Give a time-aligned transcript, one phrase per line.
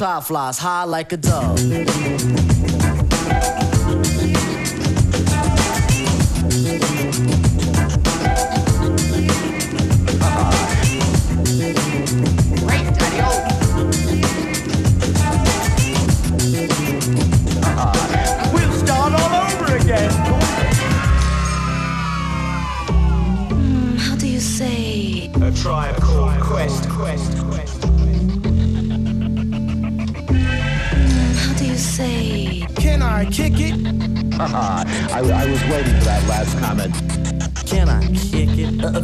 [0.00, 1.60] Try flies high like a dove.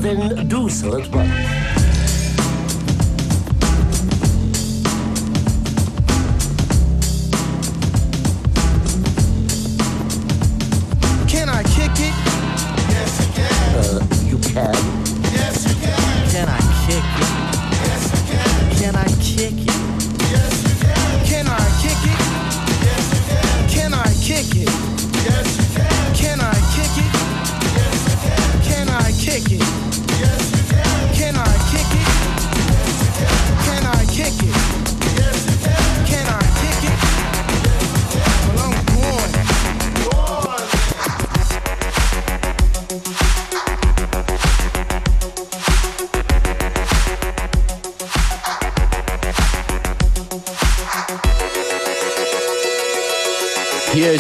[0.07, 1.46] ben do so at once.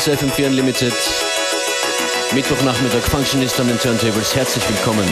[0.08, 0.94] FM4 Unlimited.
[2.32, 4.34] Mittwochnachmittag, Functionist an den Turntables.
[4.34, 5.08] Herzlich willkommen.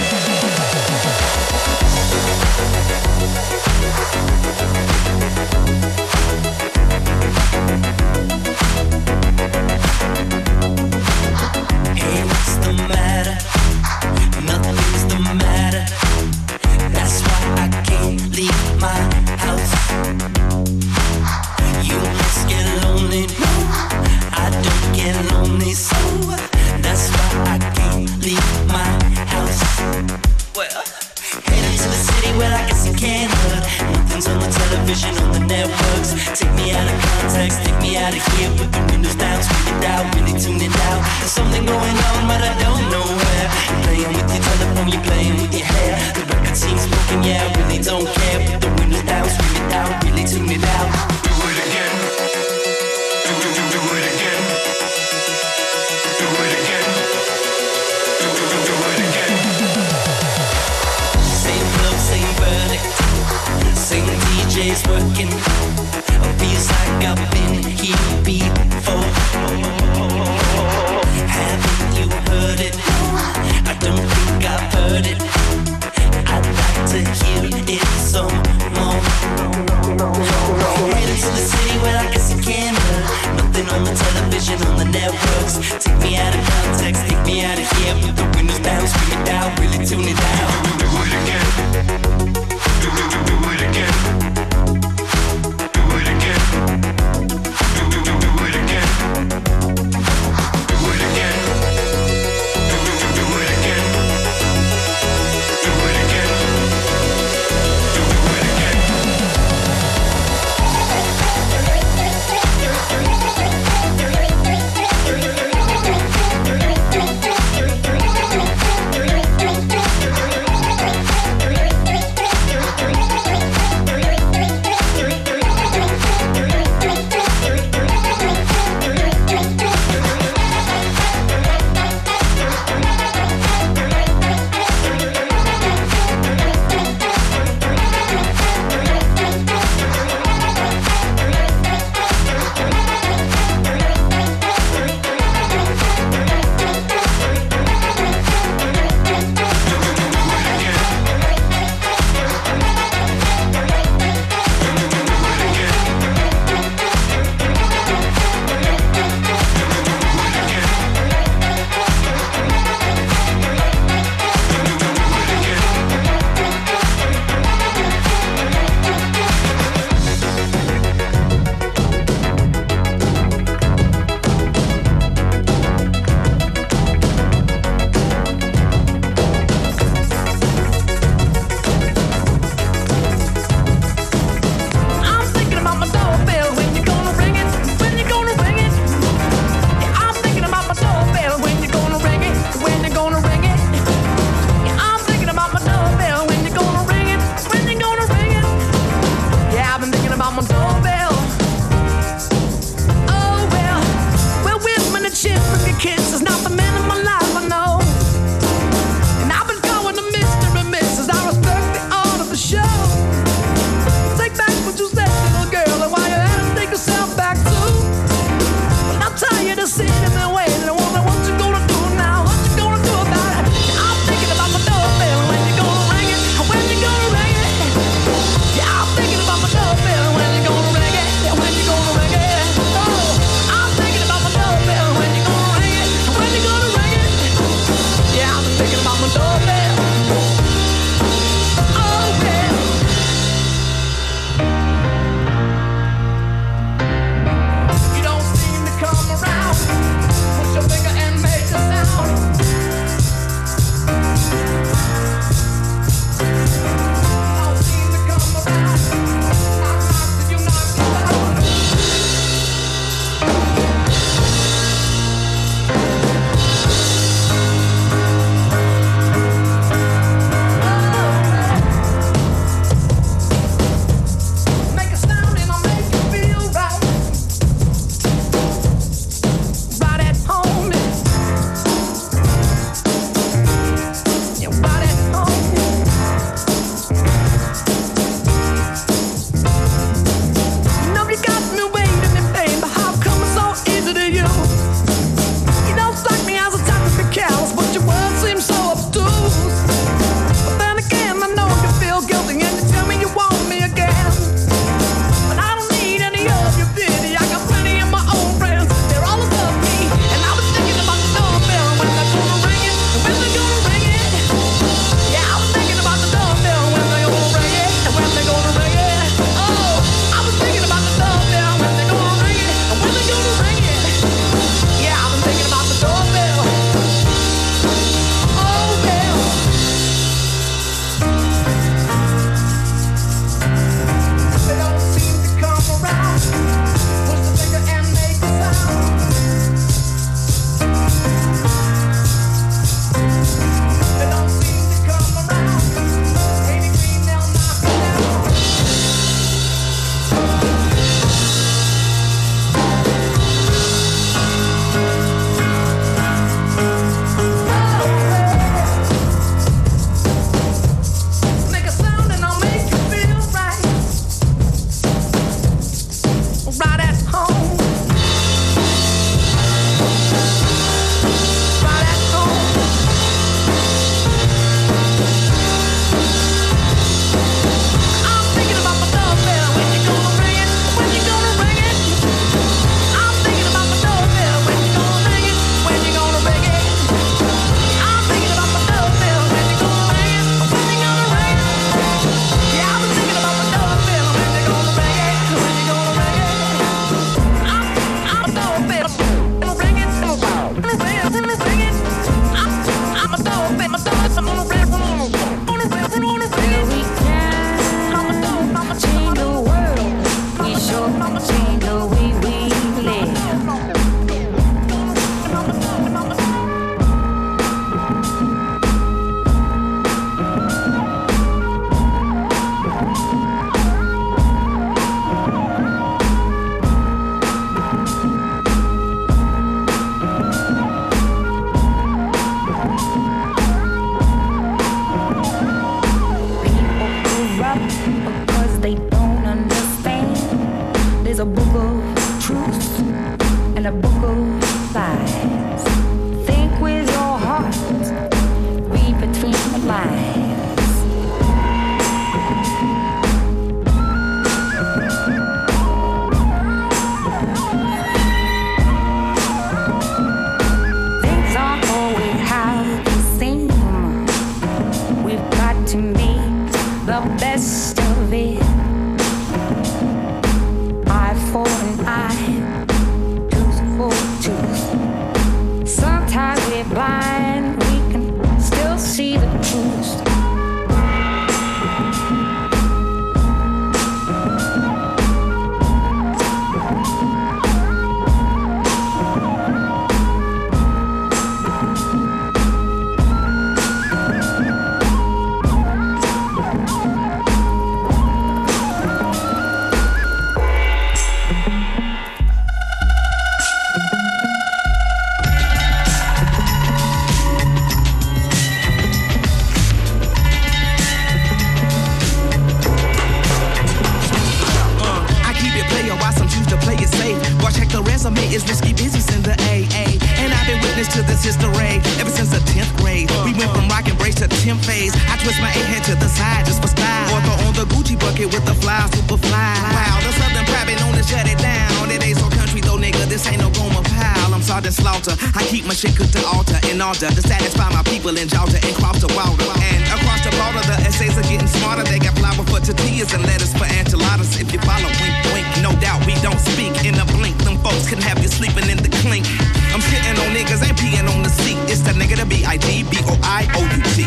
[518.05, 519.89] some haters, risky business in the AA.
[520.21, 523.09] And I've been witness to this history ever since the 10th grade.
[523.25, 524.93] We went from rock and brace to Tim phase.
[525.09, 527.09] I twist my A head to the side just for style.
[527.17, 529.57] Or on the Gucci bucket with the fly, super fly.
[529.73, 531.89] Wow, the Southern private known to shut it down.
[531.89, 534.24] It ain't so country though, nigga, this ain't no Gomer Pyle.
[534.35, 535.14] I'm Sergeant Slaughter.
[535.38, 538.59] I keep my shit cooked to altar in order to satisfy my people in Georgia
[538.59, 539.47] and cross the water.
[539.71, 541.87] And across the border, the essays are getting smarter.
[541.87, 544.35] They got flour for tortillas and lettuce for enchiladas.
[544.43, 545.47] If you follow, wink, wink.
[545.62, 547.38] No doubt we don't speak in a blink.
[547.47, 549.23] Them folks can have you sleeping in the clink.
[549.71, 551.59] I'm shitting on niggas, ain't peeing on the seat.
[551.71, 553.99] It's the nigga the B-I-G, B-O-I-O-U-T.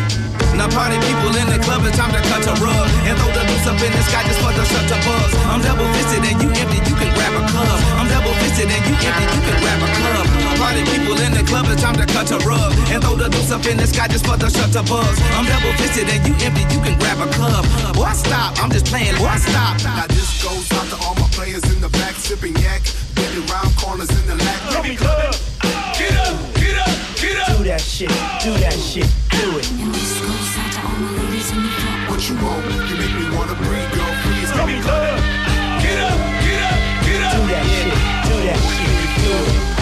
[0.60, 2.88] Now party people in the club, it's time to cut a rug.
[3.08, 5.32] And throw the loose up in the sky just for the shut buzz.
[5.48, 6.84] I'm double fisted and you empty,
[7.18, 7.78] grab a club.
[7.98, 10.26] I'm double fisted and you empty, you can grab a club.
[10.62, 12.72] Party people in the club, it's time to cut a rug.
[12.94, 15.18] And throw the loose up in the sky just for the shut the buzz.
[15.34, 17.66] I'm double fisted and you empty, you can grab a club.
[17.98, 19.82] Boy, stop, I'm just playing, boy, stop.
[19.82, 22.86] Now this goes out to all my players in the back, sipping yak,
[23.18, 24.60] getting round corners in the lack.
[24.72, 25.34] Let me club.
[25.98, 27.58] Get up, get up, get up.
[27.58, 28.14] Do that shit,
[28.46, 29.66] do that shit, do it.
[29.82, 32.10] And this goes out to all my ladies in the front.
[32.10, 32.62] What you want?
[32.86, 34.14] You make me wanna breathe, girl.
[34.22, 35.27] Please Let me club.
[37.50, 37.94] That shit,
[38.30, 39.77] do that shit, do.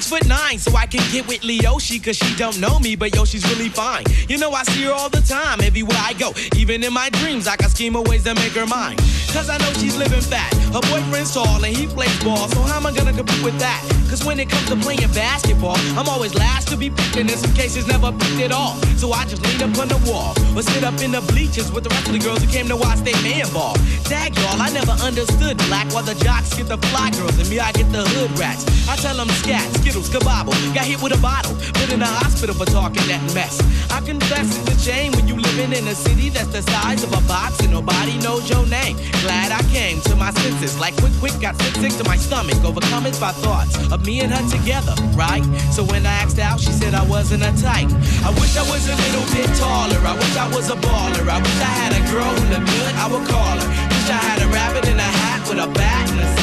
[0.00, 3.14] Six foot nine so I can get with Leoshi cause she don't know me, but
[3.14, 4.04] yo, she's really fine.
[4.28, 6.32] You know, I see her all the time, everywhere I go.
[6.56, 8.96] Even in my dreams, I got scheme of ways to make her mine.
[9.32, 10.52] Cause I know she's living fat.
[10.72, 13.80] Her boyfriend's tall and he plays ball, so how am I gonna compete with that?
[14.08, 17.36] Cause when it comes to playing basketball, I'm always last to be picked, and in
[17.36, 18.76] some cases never picked at all.
[18.96, 21.84] So I just lean up on the wall, or sit up in the bleachers with
[21.84, 23.74] the rest of the girls who came to watch they man ball.
[24.08, 27.60] Dag y'all, I never understood black while the jocks get the fly girls, and me,
[27.60, 28.64] I get the hood rats.
[28.88, 32.54] I tell them scat, skittles, kabobble, got hit with a bottle, put in the hospital
[32.54, 33.58] for talking that mess.
[33.90, 37.12] I confess it's a shame when you living in a city that's the size of
[37.12, 38.96] a box and nobody knows your name.
[39.22, 42.62] Glad I came to my senses, like quick, quick, got sick, sick to my stomach,
[42.64, 45.44] overcome it by thoughts of me and her together, right?
[45.74, 47.90] So when I asked out, she said I wasn't a type.
[48.22, 51.38] I wish I was a little bit taller, I wish I was a baller, I
[51.42, 53.68] wish I had a girl who looked good, I would call her.
[53.90, 56.39] Wish I had a rabbit in a hat with a bat and a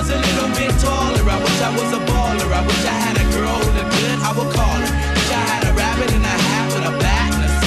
[0.00, 1.28] was a little bit taller.
[1.28, 2.50] I wish I was a baller.
[2.58, 4.18] I wish I had a girl who looked good.
[4.28, 4.90] I would call her.
[5.14, 7.60] Wish I had a rabbit in a hat with a bat and a.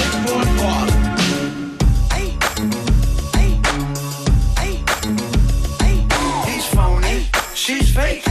[6.48, 8.24] He's phony, she's fake.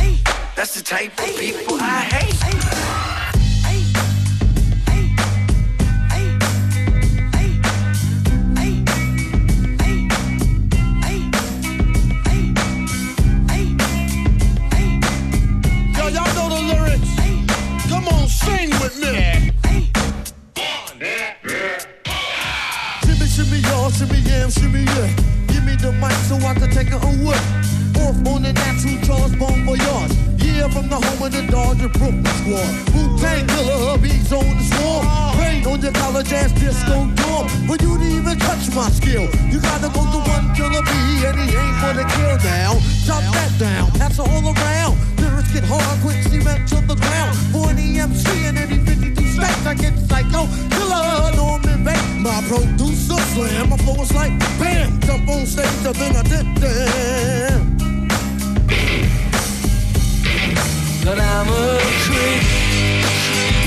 [0.55, 2.62] That's the type of people I hate.
[18.27, 19.51] Sing with me.
[23.03, 25.11] Shimmy, shimmy, y'all, shimmy, yam, shimmy, yeah.
[25.47, 27.39] Give me the mic so I can take it away.
[28.03, 30.13] Off on the natural Charles Bon Voyage.
[30.37, 32.95] Yeah, from the home of the Dodger Brooklyn squad.
[32.95, 35.05] Wu-Tang Killer, hubby's on the swarm.
[35.39, 37.47] Rain on your college ass disco dorm.
[37.67, 40.91] For you to even touch my skill, you gotta go to one killer B,
[41.27, 42.79] and he ain't for the kill now.
[43.05, 45.12] Chop that down, pass it all around.
[45.43, 47.37] Lyrics get hard, quick cement to the ground.
[47.51, 50.47] For any MC and any 52 states, I get psycho.
[50.69, 53.69] Killer, Norman Bates, my producer slam.
[53.69, 57.61] My flow is like bam, jump on stage, and then I did that.
[61.03, 63.62] But I'm a creep.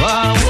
[0.00, 0.49] Vamos.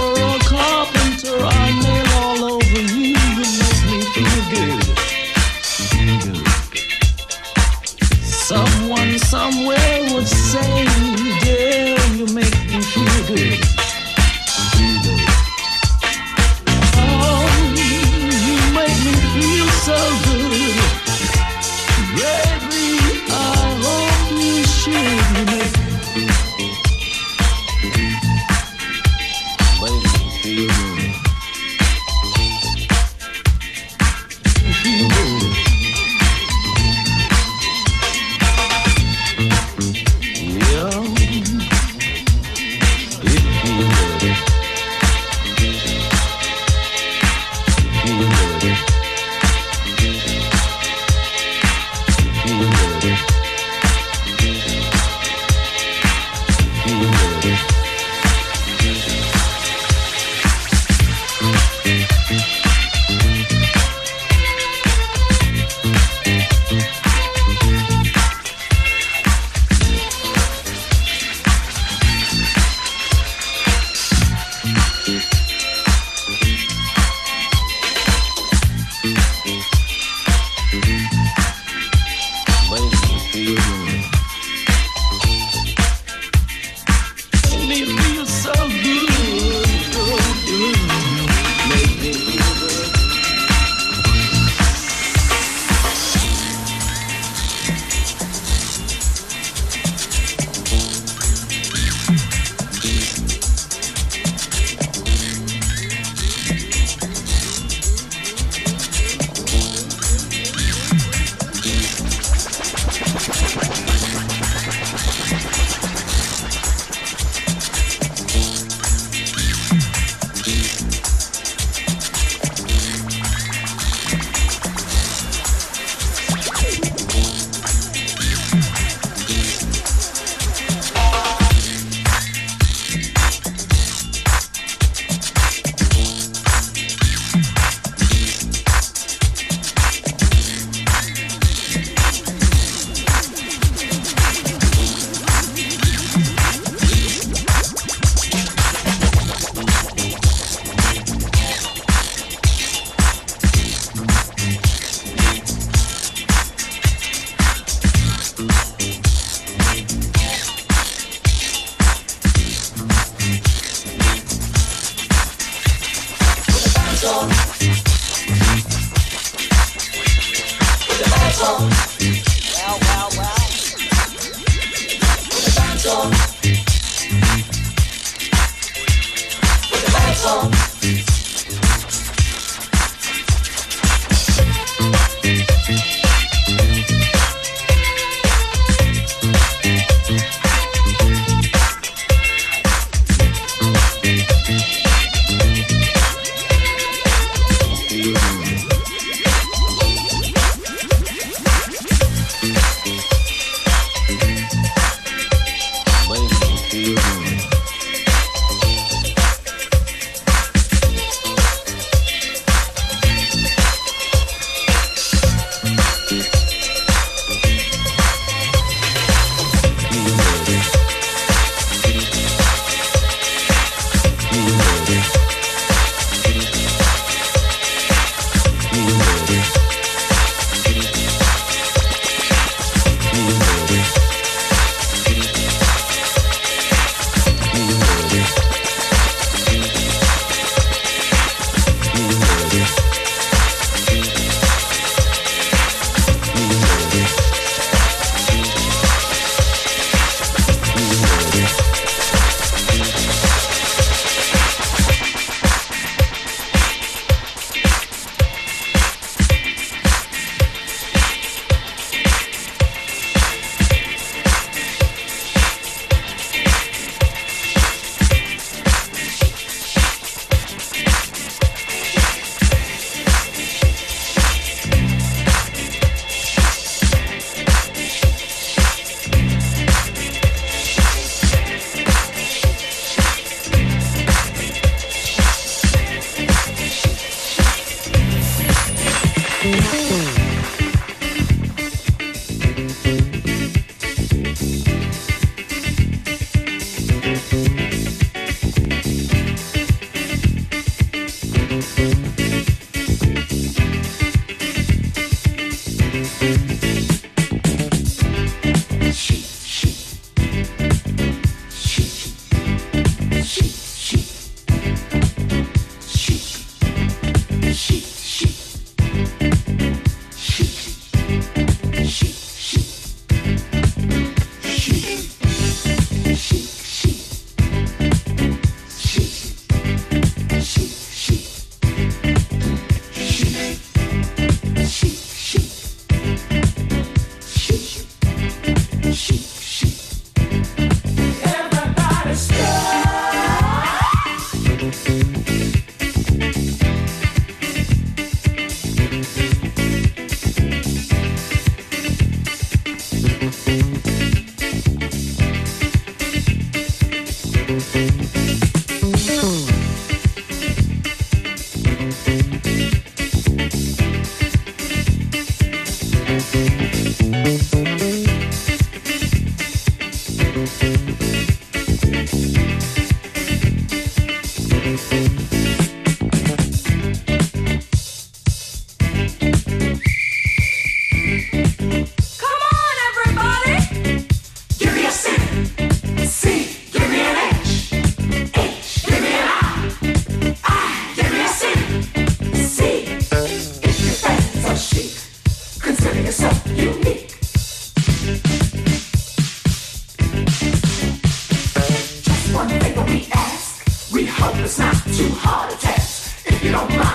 [404.51, 406.90] it's not too hard to test if you don't mind.